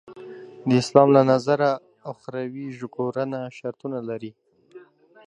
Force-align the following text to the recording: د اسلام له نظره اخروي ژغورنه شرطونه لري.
د 0.67 0.69
اسلام 0.81 1.09
له 1.17 1.21
نظره 1.31 1.69
اخروي 2.11 2.67
ژغورنه 2.79 3.39
شرطونه 3.57 3.99
لري. 4.09 4.31